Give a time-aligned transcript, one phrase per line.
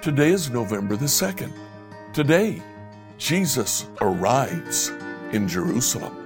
[0.00, 1.52] Today is November the 2nd.
[2.12, 2.62] Today,
[3.18, 4.90] Jesus arrives
[5.32, 6.17] in Jerusalem.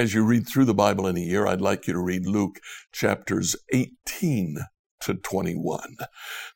[0.00, 2.58] As you read through the Bible in a year, I'd like you to read Luke
[2.90, 4.56] chapters 18
[5.00, 5.98] to 21.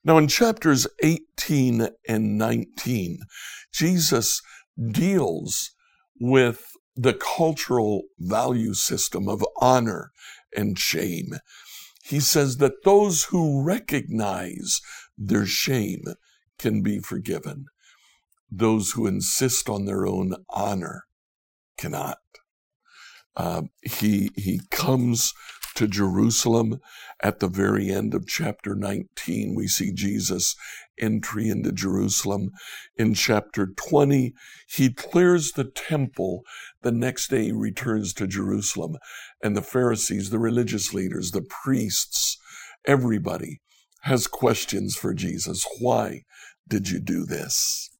[0.03, 3.19] Now, in chapters 18 and 19,
[3.71, 4.41] Jesus
[4.91, 5.73] deals
[6.19, 10.11] with the cultural value system of honor
[10.57, 11.35] and shame.
[12.03, 14.81] He says that those who recognize
[15.19, 16.05] their shame
[16.59, 17.67] can be forgiven.
[18.51, 21.05] Those who insist on their own honor
[21.77, 22.17] cannot.
[23.37, 25.35] Uh, he he comes
[25.75, 26.81] to Jerusalem
[27.23, 29.55] at the very end of chapter 19.
[29.55, 30.55] We see Jesus
[30.99, 32.53] entry into Jerusalem.
[32.97, 34.35] In chapter 20,
[34.69, 36.43] he clears the temple.
[36.83, 38.97] The next day, he returns to Jerusalem,
[39.43, 42.39] and the Pharisees, the religious leaders, the priests,
[42.87, 43.61] everybody
[44.03, 45.67] has questions for Jesus.
[45.81, 46.23] Why
[46.69, 47.91] did you do this?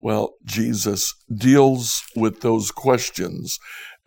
[0.00, 3.58] Well, Jesus deals with those questions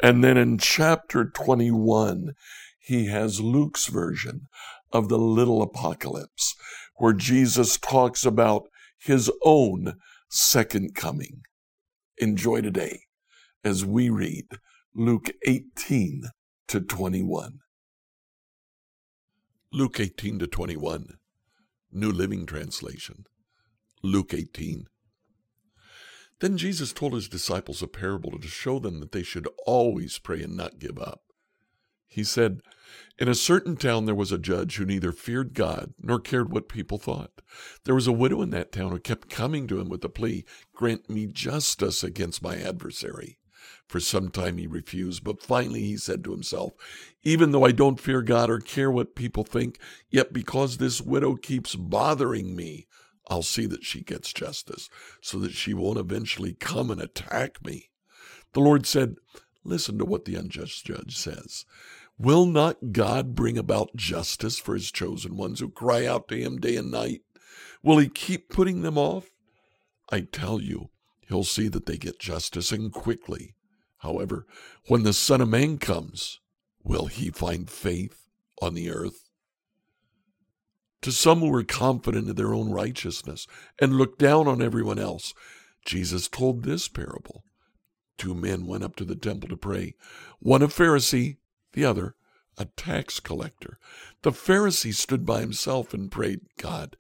[0.02, 2.34] and then in chapter 21,
[2.80, 4.48] he has Luke's version
[4.92, 6.56] of the little apocalypse,
[6.96, 9.96] where Jesus talks about his own
[10.30, 11.42] second coming.
[12.18, 13.02] Enjoy today
[13.64, 14.46] as we read
[14.94, 16.24] Luke 18
[16.68, 17.60] to 21.
[19.74, 21.18] Luke 18 to 21,
[21.92, 23.26] New Living Translation.
[24.02, 24.88] Luke 18.
[26.40, 30.44] Then Jesus told his disciples a parable to show them that they should always pray
[30.44, 31.22] and not give up.
[32.08, 32.62] He said,
[33.20, 36.70] In a certain town there was a judge who neither feared God nor cared what
[36.70, 37.42] people thought.
[37.84, 40.46] There was a widow in that town who kept coming to him with the plea,
[40.74, 43.40] Grant me justice against my adversary.
[43.88, 46.74] For some time he refused, but finally he said to himself,
[47.24, 49.80] Even though I don't fear God or care what people think,
[50.10, 52.88] yet because this widow keeps bothering me,
[53.30, 54.90] I'll see that she gets justice
[55.22, 57.90] so that she won't eventually come and attack me.
[58.54, 59.16] The Lord said,
[59.64, 61.66] Listen to what the unjust judge says.
[62.18, 66.58] Will not God bring about justice for his chosen ones who cry out to him
[66.58, 67.22] day and night?
[67.84, 69.30] Will he keep putting them off?
[70.10, 70.90] I tell you,
[71.28, 73.56] he'll see that they get justice and quickly.
[73.98, 74.48] However,
[74.88, 76.40] when the Son of Man comes,
[76.82, 78.30] will he find faith
[78.62, 79.27] on the earth?
[81.08, 83.48] To some who were confident in their own righteousness
[83.82, 85.34] and looked down on everyone else,
[85.86, 87.46] Jesus told this parable.
[88.18, 89.94] Two men went up to the temple to pray,
[90.40, 91.38] one a Pharisee,
[91.72, 92.16] the other
[92.58, 93.80] a tax collector.
[94.24, 96.98] The Pharisee stood by himself and prayed, God,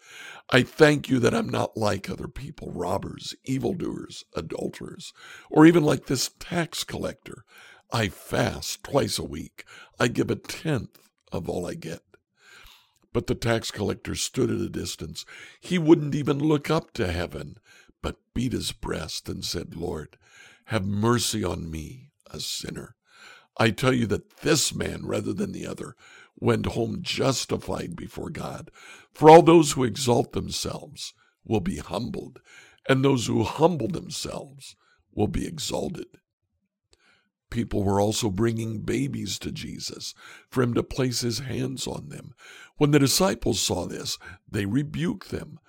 [0.51, 5.11] I thank you that I'm not like other people, robbers, evildoers, adulterers,
[5.51, 7.43] or even like this tax collector.
[7.91, 9.65] I fast twice a week.
[9.99, 10.97] I give a tenth
[11.29, 12.06] of all I get.
[13.13, 15.25] But the tax collector stood at a distance.
[15.59, 17.57] He wouldn't even look up to heaven,
[18.01, 20.17] but beat his breast and said, Lord,
[20.65, 22.95] have mercy on me, a sinner.
[23.57, 25.95] I tell you that this man, rather than the other,
[26.39, 28.69] went home justified before God.
[29.13, 31.13] For all those who exalt themselves
[31.43, 32.39] will be humbled,
[32.87, 34.75] and those who humble themselves
[35.11, 36.19] will be exalted.
[37.49, 40.13] People were also bringing babies to Jesus
[40.49, 42.33] for him to place his hands on them.
[42.77, 44.17] When the disciples saw this,
[44.49, 45.59] they rebuked them.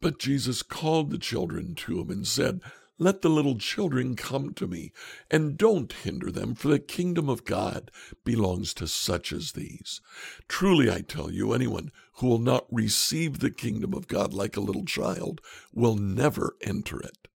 [0.00, 2.60] But Jesus called the children to him and said,
[2.98, 4.92] Let the little children come to me,
[5.30, 7.90] and don't hinder them, for the kingdom of God
[8.24, 10.00] belongs to such as these.
[10.46, 14.60] Truly I tell you, anyone who will not receive the kingdom of God like a
[14.60, 15.40] little child
[15.72, 17.28] will never enter it.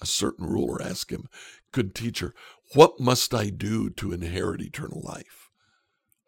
[0.00, 1.28] A certain ruler asked him,
[1.72, 2.34] Good teacher,
[2.74, 5.50] what must I do to inherit eternal life?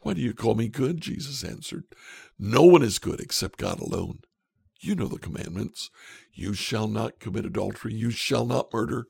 [0.00, 1.00] Why do you call me good?
[1.00, 1.85] Jesus answered.
[2.39, 4.21] No one is good except God alone.
[4.81, 5.91] You know the commandments.
[6.33, 7.94] You shall not commit adultery.
[7.94, 9.06] You shall not murder.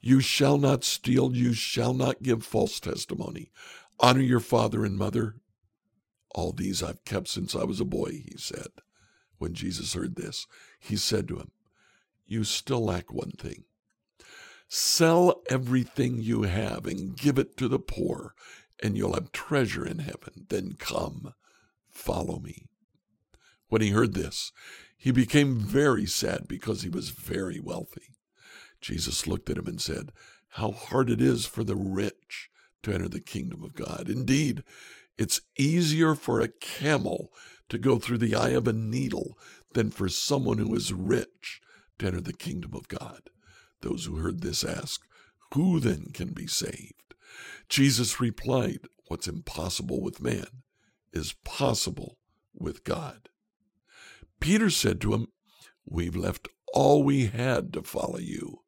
[0.00, 1.36] You shall not steal.
[1.36, 3.52] You shall not give false testimony.
[4.00, 5.36] Honor your father and mother.
[6.34, 8.68] All these I've kept since I was a boy, he said.
[9.38, 10.48] When Jesus heard this,
[10.80, 11.52] he said to him,
[12.26, 13.64] You still lack one thing.
[14.74, 18.34] Sell everything you have and give it to the poor,
[18.82, 20.46] and you'll have treasure in heaven.
[20.48, 21.34] Then come,
[21.90, 22.64] follow me.
[23.68, 24.50] When he heard this,
[24.96, 28.14] he became very sad because he was very wealthy.
[28.80, 30.10] Jesus looked at him and said,
[30.48, 32.48] How hard it is for the rich
[32.82, 34.08] to enter the kingdom of God.
[34.08, 34.64] Indeed,
[35.18, 37.30] it's easier for a camel
[37.68, 39.36] to go through the eye of a needle
[39.74, 41.60] than for someone who is rich
[41.98, 43.28] to enter the kingdom of God.
[43.82, 45.04] Those who heard this asked,
[45.54, 47.14] Who then can be saved?
[47.68, 50.62] Jesus replied, What's impossible with man
[51.12, 52.18] is possible
[52.54, 53.28] with God.
[54.40, 55.28] Peter said to him,
[55.84, 58.60] We've left all we had to follow you.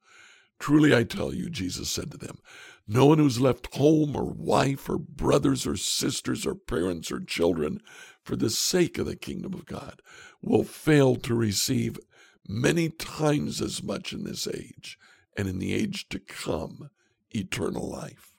[0.59, 2.39] Truly I tell you, Jesus said to them,
[2.87, 7.81] no one who's left home or wife or brothers or sisters or parents or children
[8.23, 10.03] for the sake of the kingdom of God
[10.43, 11.99] will fail to receive
[12.47, 14.99] many times as much in this age
[15.37, 16.91] and in the age to come
[17.31, 18.35] eternal life.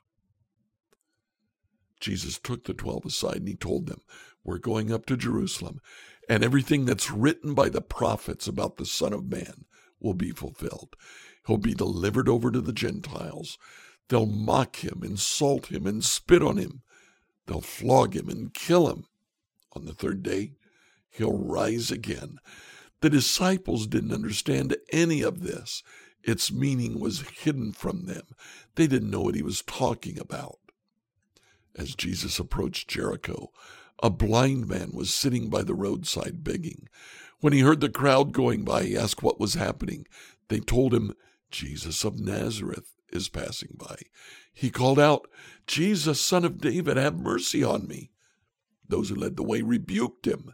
[2.00, 4.02] Jesus took the twelve aside and he told them,
[4.44, 5.80] We're going up to Jerusalem,
[6.30, 9.66] and everything that's written by the prophets about the Son of Man
[10.00, 10.96] will be fulfilled.
[11.48, 13.58] He'll be delivered over to the Gentiles.
[14.10, 16.82] They'll mock him, insult him, and spit on him.
[17.48, 19.06] They'll flog him and kill him.
[19.74, 20.54] On the third day,
[21.10, 22.40] he'll rise again.
[23.02, 25.84] The disciples didn't understand any of this.
[26.24, 28.24] Its meaning was hidden from them.
[28.76, 30.58] They didn't know what he was talking about.
[31.76, 33.52] As Jesus approached Jericho,
[34.02, 36.88] a blind man was sitting by the roadside begging.
[37.42, 40.08] When he heard the crowd going by, he asked what was happening.
[40.48, 41.14] They told him,
[41.52, 43.98] Jesus of Nazareth is passing by.
[44.54, 45.28] He called out,
[45.68, 48.12] Jesus, son of David, have mercy on me.
[48.88, 50.54] Those who led the way rebuked him.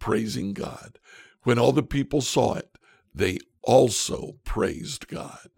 [0.00, 0.98] praising God.
[1.44, 2.76] When all the people saw it,
[3.14, 5.50] they also praised God.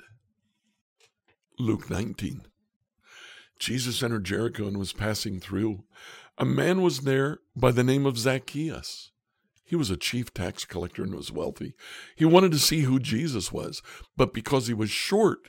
[1.58, 2.42] Luke 19.
[3.58, 5.84] Jesus entered Jericho and was passing through.
[6.36, 9.12] A man was there by the name of Zacchaeus.
[9.64, 11.74] He was a chief tax collector and was wealthy.
[12.16, 13.80] He wanted to see who Jesus was,
[14.16, 15.48] but because he was short,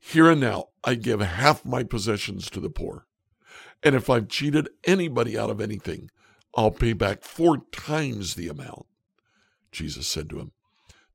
[0.00, 3.06] here and now, I give half my possessions to the poor.
[3.82, 6.10] And if I've cheated anybody out of anything,
[6.56, 8.86] I'll pay back four times the amount.
[9.70, 10.52] Jesus said to him,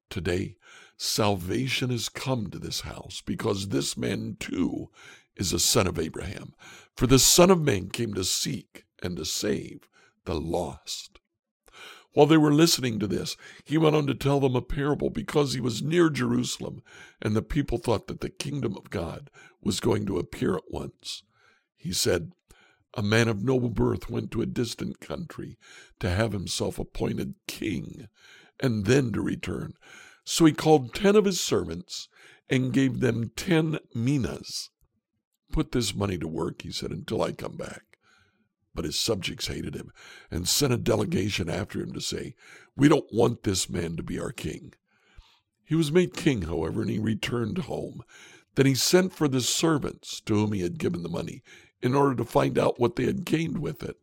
[0.10, 0.56] Today,
[0.98, 4.90] salvation has come to this house, because this man too
[5.36, 6.54] is a son of Abraham.
[6.96, 9.90] For the Son of Man came to seek and to save
[10.24, 11.20] the lost.
[12.16, 13.36] While they were listening to this,
[13.66, 16.82] he went on to tell them a parable because he was near Jerusalem,
[17.22, 19.30] and the people thought that the kingdom of God
[19.62, 21.24] was going to appear at once.
[21.76, 22.32] He said,
[22.94, 25.58] A man of noble birth went to a distant country
[26.00, 28.08] to have himself appointed king,
[28.62, 29.74] and then to return.
[30.24, 32.08] So he called ten of his servants
[32.50, 34.70] and gave them ten minas.
[35.52, 37.95] Put this money to work, he said, until I come back.
[38.76, 39.92] But his subjects hated him
[40.30, 40.84] and sent a mm-hmm.
[40.84, 42.36] delegation after him to say,
[42.76, 44.74] We don't want this man to be our king.
[45.64, 48.04] He was made king, however, and he returned home.
[48.56, 51.42] Then he sent for the servants to whom he had given the money
[51.82, 53.98] in order to find out what they had gained with it.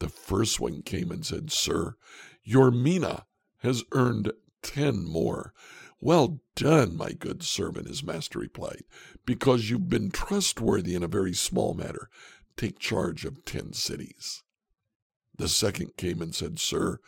[0.00, 1.96] The first one came and said, Sir,
[2.42, 3.26] your mina
[3.58, 5.52] has earned ten more.
[6.00, 8.84] Well done, my good servant, his master replied,
[9.26, 12.08] because you've been trustworthy in a very small matter
[12.56, 14.42] take charge of ten cities.
[15.36, 16.98] The second came and said, Sir,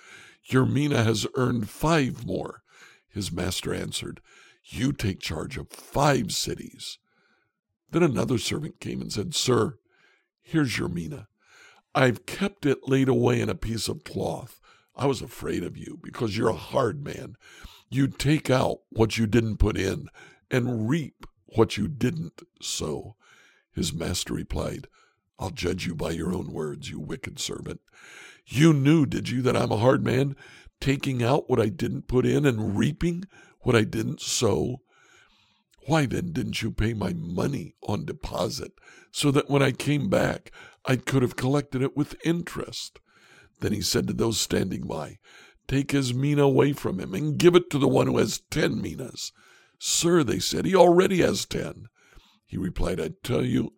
[0.45, 2.63] your mina has earned five more.
[3.09, 4.21] His master answered,
[4.65, 6.99] You take charge of five cities.
[7.91, 9.79] Then another servant came and said, Sir,
[10.41, 11.29] here's your mina.
[11.95, 14.61] I've kept it laid away in a piece of cloth.
[14.97, 17.37] I was afraid of you because you're a hard man.
[17.91, 20.09] You take out what you didn't put in
[20.51, 23.17] and reap what you didn't sow.
[23.75, 24.87] His master replied,
[25.43, 27.81] I'll judge you by your own words, you wicked servant.
[28.47, 30.37] You knew, did you, that I'm a hard man,
[30.81, 33.25] taking out what I didn't put in and reaping
[33.63, 34.83] what I didn't sow?
[35.87, 38.71] Why then didn't you pay my money on deposit
[39.11, 40.53] so that when I came back
[40.85, 43.01] I could have collected it with interest.
[43.61, 45.19] Then he said to those standing by,
[45.67, 48.81] Take his mina away from him and give it to the one who has ten
[48.81, 49.33] minas.
[49.81, 51.87] Sir, they said, he already has ten.
[52.47, 53.73] He replied, I tell you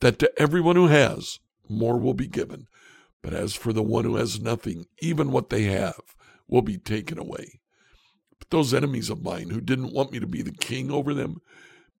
[0.00, 2.66] that to everyone who has, more will be given.
[3.22, 6.14] But as for the one who has nothing, even what they have
[6.46, 7.60] will be taken away.
[8.38, 11.40] But those enemies of mine who didn't want me to be the king over them,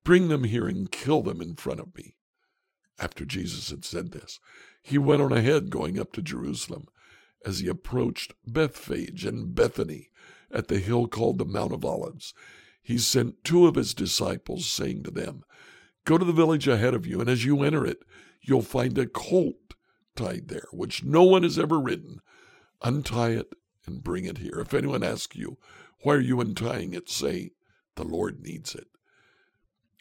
[0.04, 2.14] bring them here and kill them in front of me.
[2.98, 4.40] After Jesus had said this,
[4.82, 6.86] he went on ahead going up to Jerusalem.
[7.44, 10.10] As he approached Bethphage and Bethany
[10.50, 12.34] at the hill called the Mount of Olives,
[12.82, 15.44] he sent two of his disciples, saying to them,
[16.08, 17.98] Go to the village ahead of you, and as you enter it,
[18.40, 19.74] you'll find a colt
[20.16, 22.22] tied there, which no one has ever ridden.
[22.80, 23.52] Untie it
[23.84, 24.58] and bring it here.
[24.58, 25.58] If anyone asks you,
[26.00, 27.10] Why are you untying it?
[27.10, 27.50] say,
[27.96, 28.86] The Lord needs it.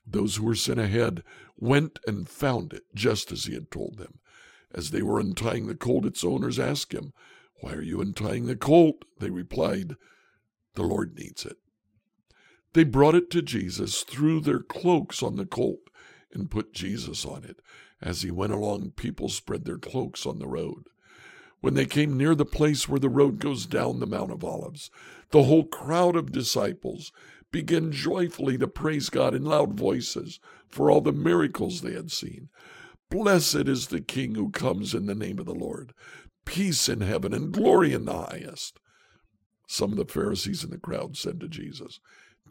[0.05, 1.23] Those who were sent ahead
[1.57, 4.19] went and found it just as he had told them.
[4.73, 7.11] As they were untying the colt, its owners asked him,
[7.59, 9.03] Why are you untying the colt?
[9.19, 9.97] They replied,
[10.75, 11.57] The Lord needs it.
[12.71, 15.79] They brought it to Jesus, threw their cloaks on the colt,
[16.33, 17.61] and put Jesus on it.
[18.01, 20.85] As he went along, people spread their cloaks on the road.
[21.61, 24.91] When they came near the place where the road goes down the Mount of Olives,
[25.31, 27.11] the whole crowd of disciples
[27.51, 32.49] began joyfully to praise God in loud voices for all the miracles they had seen.
[33.09, 35.93] Blessed is the King who comes in the name of the Lord.
[36.45, 38.79] Peace in heaven and glory in the highest.
[39.67, 41.99] Some of the Pharisees in the crowd said to Jesus,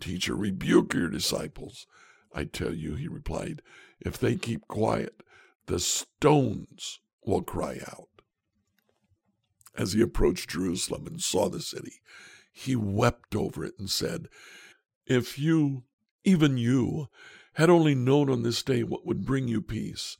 [0.01, 1.87] Teacher, rebuke your disciples.
[2.35, 3.63] I tell you, he replied,
[4.01, 5.23] if they keep quiet,
[5.67, 8.09] the stones will cry out.
[9.77, 12.01] As he approached Jerusalem and saw the city,
[12.53, 14.29] he wept over it and said,
[15.07, 15.85] If you,
[16.25, 17.09] even you,
[17.55, 20.17] had only known on this day what would bring you peace,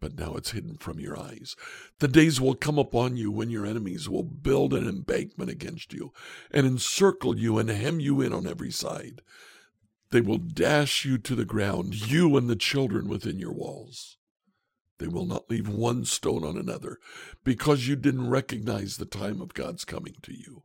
[0.00, 1.56] but now it's hidden from your eyes.
[1.98, 6.12] The days will come upon you when your enemies will build an embankment against you
[6.50, 9.22] and encircle you and hem you in on every side.
[10.16, 14.16] They will dash you to the ground, you and the children within your walls.
[14.96, 16.96] They will not leave one stone on another
[17.44, 20.62] because you didn't recognize the time of God's coming to you.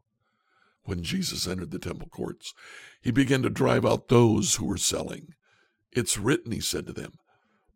[0.86, 2.54] When Jesus entered the temple courts,
[3.02, 5.34] he began to drive out those who were selling.
[5.92, 7.16] It's written, he said to them,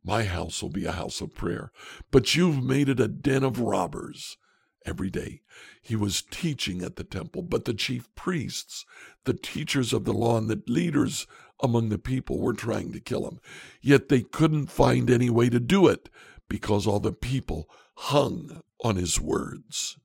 [0.01, 1.73] my house will be a house of prayer,
[2.09, 4.37] but you've made it a den of robbers.
[4.85, 5.41] Every day
[5.81, 8.85] he was teaching at the temple, but the chief priests,
[9.25, 11.27] the teachers of the law, and the leaders
[11.61, 13.39] among the people were trying to kill him.
[13.81, 16.09] Yet they couldn't find any way to do it
[16.49, 19.97] because all the people hung on his words.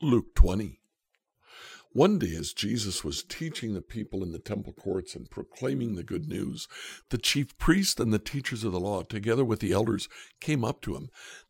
[0.00, 0.80] Luke 20.
[1.92, 6.04] One day, as Jesus was teaching the people in the temple courts and proclaiming the
[6.04, 6.68] good news,
[7.08, 10.08] the chief priests and the teachers of the law, together with the elders,
[10.40, 11.08] came up to him.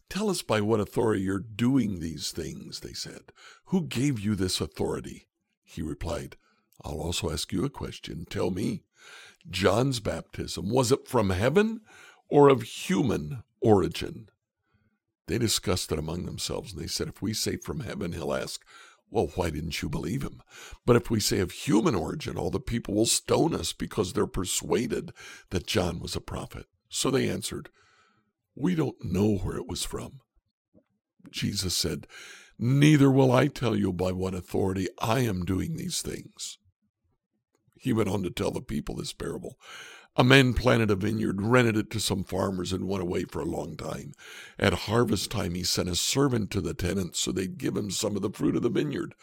[0.08, 3.32] Tell us by what authority you're doing these things, they said.
[3.66, 5.26] Who gave you this authority?
[5.64, 6.36] He replied,
[6.84, 8.26] I'll also ask you a question.
[8.28, 8.82] Tell me,
[9.48, 11.80] John's baptism, was it from heaven
[12.28, 14.28] or of human origin?
[15.26, 18.64] They discussed it among themselves, and they said, If we say from heaven, he'll ask,
[19.10, 20.42] well, why didn't you believe him?
[20.84, 24.26] But if we say of human origin, all the people will stone us because they're
[24.26, 25.12] persuaded
[25.50, 26.66] that John was a prophet.
[26.88, 27.70] So they answered,
[28.54, 30.20] We don't know where it was from.
[31.30, 32.06] Jesus said,
[32.58, 36.58] Neither will I tell you by what authority I am doing these things.
[37.80, 39.58] He went on to tell the people this parable.
[40.16, 43.44] A man planted a vineyard, rented it to some farmers, and went away for a
[43.44, 44.14] long time.
[44.58, 48.16] At harvest time, he sent a servant to the tenants so they'd give him some
[48.16, 49.14] of the fruit of the vineyard.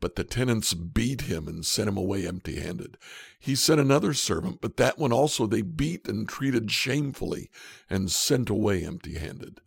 [0.00, 2.96] But the tenants beat him and sent him away empty handed.
[3.38, 7.50] He sent another servant, but that one also they beat and treated shamefully
[7.90, 9.60] and sent away empty handed.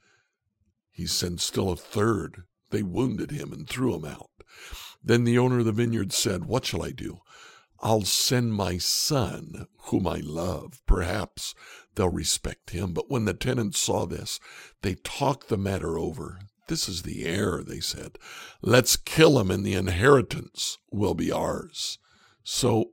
[0.90, 2.44] He sent still a third.
[2.72, 4.32] They wounded him and threw him out.
[5.04, 7.20] Then the owner of the vineyard said, What shall I do?
[7.82, 10.82] I'll send my son, whom I love.
[10.86, 11.56] Perhaps
[11.96, 12.94] they'll respect him.
[12.94, 14.40] But when the tenants saw this,
[14.82, 16.40] they talked the matter over.
[16.68, 18.18] This is the heir, they said.
[18.62, 21.98] Let's kill him, and the inheritance will be ours.
[22.44, 22.92] So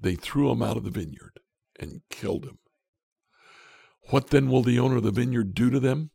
[0.00, 1.40] they threw him out of the vineyard
[1.78, 2.58] and killed him.
[4.08, 6.10] What then will the owner of the vineyard do to them?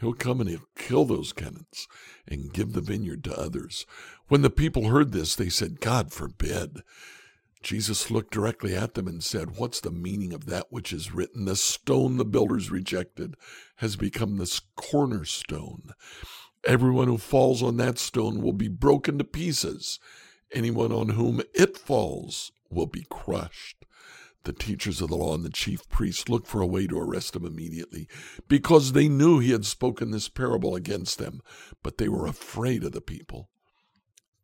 [0.00, 1.88] He'll come and he'll kill those tenants
[2.26, 3.84] and give the vineyard to others.
[4.28, 6.82] When the people heard this, they said, God forbid.
[7.62, 11.44] Jesus looked directly at them and said, What's the meaning of that which is written?
[11.44, 13.34] The stone the builders rejected
[13.76, 15.90] has become the cornerstone.
[16.64, 19.98] Everyone who falls on that stone will be broken to pieces.
[20.52, 23.84] Anyone on whom it falls will be crushed.
[24.44, 27.36] The teachers of the law and the chief priests looked for a way to arrest
[27.36, 28.08] him immediately
[28.46, 31.40] because they knew he had spoken this parable against them,
[31.82, 33.50] but they were afraid of the people.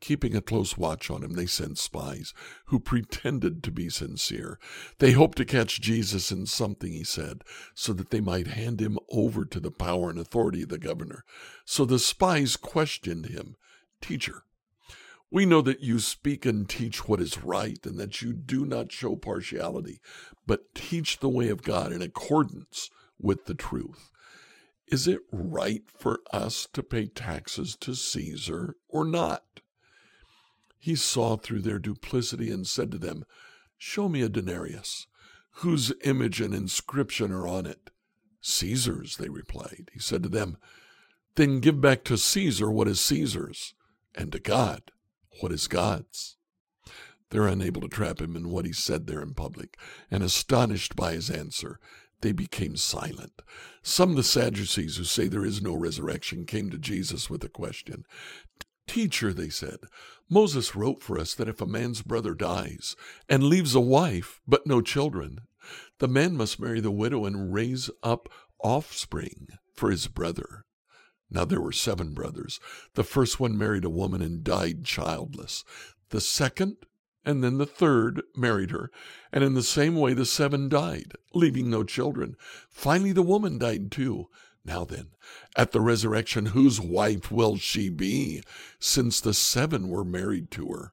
[0.05, 2.35] Keeping a close watch on him, they sent spies
[2.67, 4.59] who pretended to be sincere.
[4.99, 7.43] They hoped to catch Jesus in something he said,
[7.75, 11.25] so that they might hand him over to the power and authority of the governor.
[11.65, 13.57] So the spies questioned him
[14.03, 14.43] Teacher,
[15.31, 18.93] we know that you speak and teach what is right, and that you do not
[18.93, 20.03] show partiality,
[20.47, 24.11] but teach the way of God in accordance with the truth.
[24.87, 29.54] Is it right for us to pay taxes to Caesar or not?
[30.85, 33.25] He saw through their duplicity and said to them,
[33.79, 35.07] Show me a denarius,
[35.63, 37.89] whose image and inscription are on it.
[38.43, 39.91] Caesar's, they replied.
[39.95, 40.59] He said to them,
[41.37, 43.73] Then give back to Caesar what is Caesar's,
[44.15, 44.91] and to God
[45.41, 46.37] what is God's.
[47.31, 49.79] They're unable to trap him in what he said there in public,
[50.11, 51.81] and astonished by his answer,
[52.21, 53.41] they became silent.
[53.83, 57.49] Some of the Sadducees who say there is no resurrection came to Jesus with a
[57.49, 58.05] question.
[58.87, 59.79] Teacher, they said,
[60.29, 62.97] Moses wrote for us that if a man's brother dies
[63.29, 65.41] and leaves a wife but no children,
[65.99, 68.29] the man must marry the widow and raise up
[68.63, 70.65] offspring for his brother.
[71.31, 72.61] Now there were seven brothers.
[72.95, 75.65] The first one married a woman and died childless.
[76.11, 76.77] The second
[77.25, 78.91] and then the third married her,
[79.33, 82.37] and in the same way the seven died, leaving no children.
[82.69, 84.29] Finally, the woman died too.
[84.65, 85.11] Now then,
[85.57, 88.43] at the resurrection, whose wife will she be,
[88.79, 90.93] since the seven were married to her?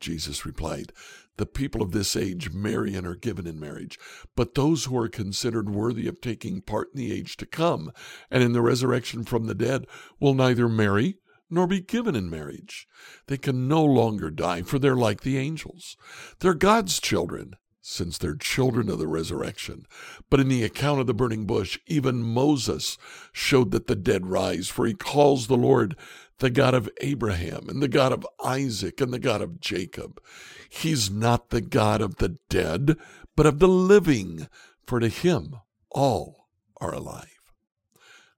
[0.00, 0.92] Jesus replied,
[1.36, 3.98] The people of this age marry and are given in marriage,
[4.34, 7.92] but those who are considered worthy of taking part in the age to come
[8.30, 9.86] and in the resurrection from the dead
[10.18, 12.88] will neither marry nor be given in marriage.
[13.28, 15.96] They can no longer die, for they're like the angels.
[16.40, 17.54] They're God's children
[17.88, 19.86] since they're children of the resurrection.
[20.28, 22.98] But in the account of the burning bush, even Moses
[23.32, 25.96] showed that the dead rise, for he calls the Lord
[26.38, 30.20] the God of Abraham and the God of Isaac and the God of Jacob.
[30.68, 32.96] He's not the God of the dead,
[33.36, 34.48] but of the living,
[34.84, 35.54] for to him
[35.90, 37.52] all are alive.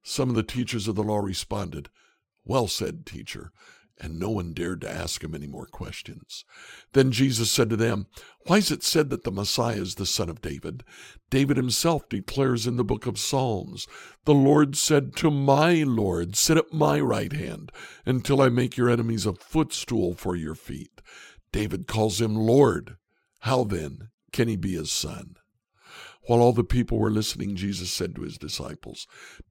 [0.02, 1.88] Some of the teachers of the law responded,
[2.44, 3.50] Well said, teacher
[4.00, 6.44] and no one dared to ask him any more questions.
[6.92, 8.06] Then Jesus said to them,
[8.46, 10.84] Why is it said that the Messiah is the son of David?
[11.30, 13.86] David himself declares in the book of Psalms,
[14.24, 17.72] The Lord said to my Lord, Sit at my right hand
[18.06, 21.00] until I make your enemies a footstool for your feet.
[21.52, 22.96] David calls him Lord.
[23.40, 25.36] How then can he be his son?
[26.28, 29.06] While all the people were listening, Jesus said to his disciples,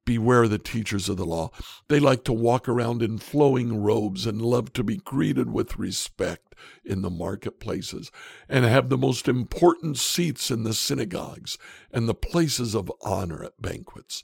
[0.05, 1.49] Beware the teachers of the law.
[1.87, 6.53] They like to walk around in flowing robes and love to be greeted with respect
[6.85, 8.11] in the marketplaces
[8.47, 11.57] and have the most important seats in the synagogues
[11.91, 14.21] and the places of honor at banquets.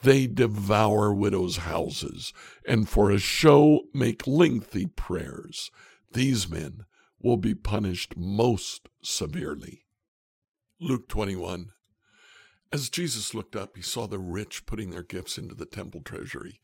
[0.00, 2.32] They devour widows' houses
[2.64, 5.72] and for a show make lengthy prayers.
[6.12, 6.84] These men
[7.20, 9.82] will be punished most severely.
[10.78, 11.72] Luke 21
[12.72, 16.60] as Jesus looked up, he saw the rich putting their gifts into the temple treasury.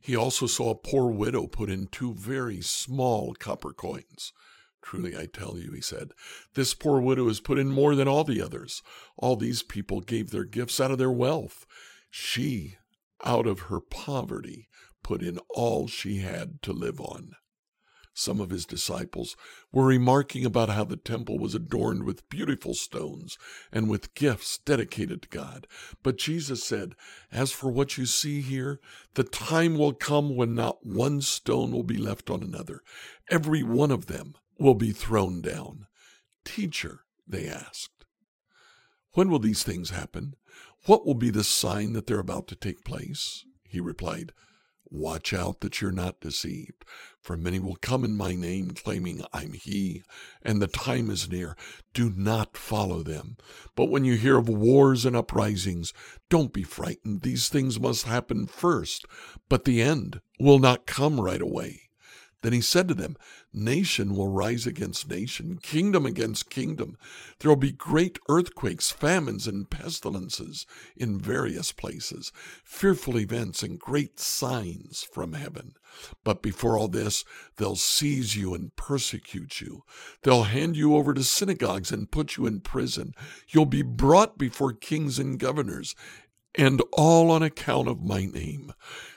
[0.00, 4.32] He also saw a poor widow put in two very small copper coins.
[4.82, 6.12] Truly, I tell you, he said,
[6.54, 8.82] this poor widow has put in more than all the others.
[9.16, 11.66] All these people gave their gifts out of their wealth.
[12.08, 12.76] She,
[13.22, 14.68] out of her poverty,
[15.02, 17.32] put in all she had to live on.
[18.20, 19.34] Some of his disciples
[19.72, 23.38] were remarking about how the temple was adorned with beautiful stones
[23.72, 25.66] and with gifts dedicated to God.
[26.02, 26.96] But Jesus said,
[27.32, 28.78] As for what you see here,
[29.14, 32.82] the time will come when not one stone will be left on another.
[33.30, 35.86] Every one of them will be thrown down.
[36.44, 38.04] Teacher, they asked,
[39.12, 40.34] when will these things happen?
[40.84, 43.46] What will be the sign that they're about to take place?
[43.66, 44.32] He replied,
[44.92, 46.84] Watch out that you're not deceived,
[47.20, 50.02] for many will come in my name, claiming I'm He,
[50.42, 51.56] and the time is near.
[51.92, 53.36] Do not follow them.
[53.74, 55.92] But when you hear of wars and uprisings,
[56.28, 57.22] don't be frightened.
[57.22, 59.06] These things must happen first,
[59.48, 61.90] but the end will not come right away.
[62.42, 63.16] Then he said to them,
[63.52, 66.96] Nation will rise against nation, kingdom against kingdom.
[67.38, 72.30] There will be great earthquakes, famines, and pestilences in various places,
[72.64, 75.72] fearful events, and great signs from heaven.
[76.22, 77.24] But before all this,
[77.56, 79.82] they'll seize you and persecute you.
[80.22, 83.14] They'll hand you over to synagogues and put you in prison.
[83.48, 85.96] You'll be brought before kings and governors
[86.56, 88.72] and all on account of my name.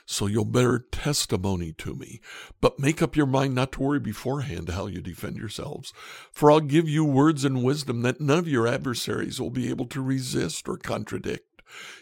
[0.06, 2.20] So you'll bear testimony to me.
[2.60, 5.92] But make up your mind not to worry beforehand how you defend yourselves.
[6.32, 9.86] For I'll give you words and wisdom that none of your adversaries will be able
[9.86, 11.54] to resist or contradict.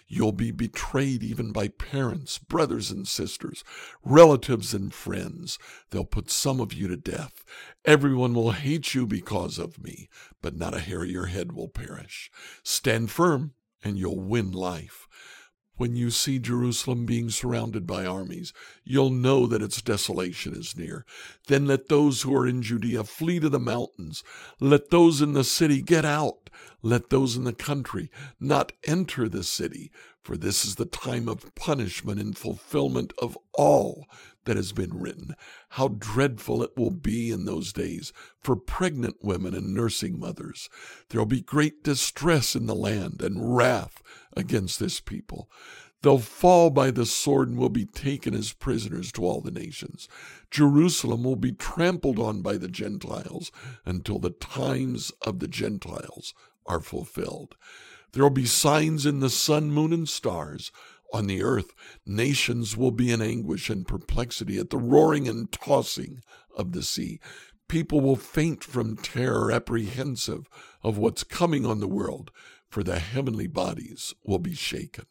[0.07, 3.64] You'll be betrayed even by parents, brothers and sisters,
[4.05, 5.59] relatives and friends.
[5.90, 7.45] They'll put some of you to death.
[7.85, 10.09] Everyone will hate you because of me,
[10.42, 12.31] but not a hair of your head will perish.
[12.62, 15.07] Stand firm, and you'll win life.
[15.77, 18.53] When you see Jerusalem being surrounded by armies,
[18.85, 21.07] you'll know that its desolation is near.
[21.49, 24.23] Then let those who are in Judea flee to the mountains.
[24.61, 26.51] Let those in the city get out.
[26.83, 29.90] Let those in the country not enter the city,
[30.21, 34.07] for this is the time of punishment and fulfillment of all
[34.44, 35.35] that has been written.
[35.70, 40.68] How dreadful it will be in those days for pregnant women and nursing mothers.
[41.09, 44.02] There will be great distress in the land and wrath
[44.37, 45.50] against this people.
[46.02, 50.09] They'll fall by the sword and will be taken as prisoners to all the nations.
[50.50, 53.52] Jerusalem will be trampled on by the Gentiles
[53.87, 56.35] until the times of the Gentiles
[56.66, 57.55] are fulfilled.
[58.12, 60.70] There will be signs in the sun, moon, and stars
[61.12, 61.72] on the earth,
[62.07, 66.22] nations will be in anguish and perplexity at the roaring and tossing
[66.57, 67.20] of the sea.
[67.68, 70.48] People will faint from terror, apprehensive
[70.83, 72.31] of what's coming on the world,
[72.68, 75.05] for the heavenly bodies will be shaken.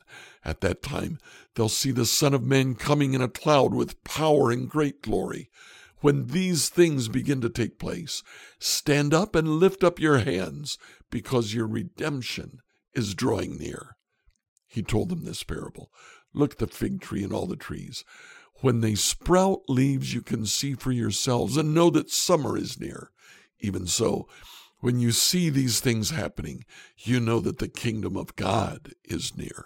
[0.43, 1.19] At that time,
[1.55, 5.49] they'll see the Son of Man coming in a cloud with power and great glory.
[5.99, 8.23] When these things begin to take place,
[8.57, 10.79] stand up and lift up your hands,
[11.11, 12.59] because your redemption
[12.93, 13.95] is drawing near.
[14.71, 15.91] He told them this parable
[16.33, 18.05] Look at the fig tree and all the trees.
[18.61, 23.11] When they sprout leaves, you can see for yourselves and know that summer is near.
[23.59, 24.29] Even so,
[24.79, 26.63] when you see these things happening,
[26.97, 29.65] you know that the kingdom of God is near.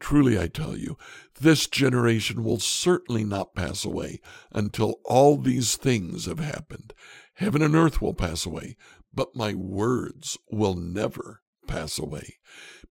[0.00, 0.96] Truly, I tell you,
[1.38, 6.92] this generation will certainly not pass away until all these things have happened.
[7.34, 8.76] Heaven and earth will pass away,
[9.14, 12.38] but my words will never pass away.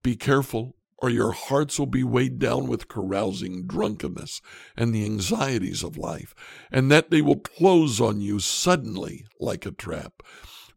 [0.04, 4.42] Be careful or your hearts will be weighed down with carousing, drunkenness,
[4.76, 6.34] and the anxieties of life,
[6.72, 10.24] and that they will close on you suddenly like a trap.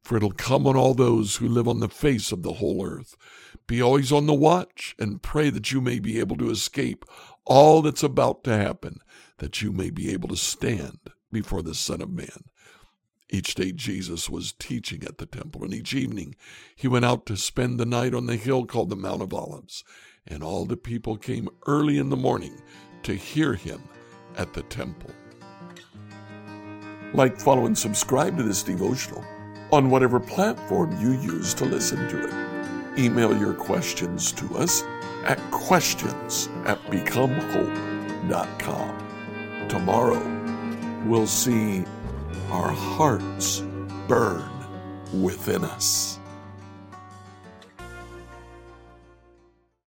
[0.03, 3.17] For it'll come on all those who live on the face of the whole earth.
[3.67, 7.07] Be always on the watch and pray that you may be able to escape
[7.47, 8.99] all that's about to happen,
[9.39, 10.99] that you may be able to stand
[11.33, 12.45] before the Son of Man.
[13.31, 16.35] Each day Jesus was teaching at the temple, and each evening
[16.77, 19.85] he went out to spend the night on the hill called the Mount of Olives
[20.29, 22.61] and all the people came early in the morning
[23.03, 23.83] to hear him
[24.37, 25.11] at the temple.
[27.13, 29.25] Like, follow, and subscribe to this devotional
[29.73, 32.99] on whatever platform you use to listen to it.
[32.99, 34.83] Email your questions to us
[35.25, 39.69] at questions at becomehope.com.
[39.69, 41.85] Tomorrow, we'll see
[42.51, 43.61] our hearts
[44.07, 44.49] burn
[45.23, 46.19] within us.